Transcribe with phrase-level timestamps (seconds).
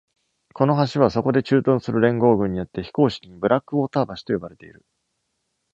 [0.55, 4.83] この橋は、そこで駐屯する連合軍によって、非公式に「ブラックウォーター橋」と呼ばれている。